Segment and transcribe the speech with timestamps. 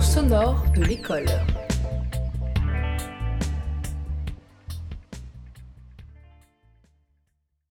[0.00, 1.26] sonores de l'école.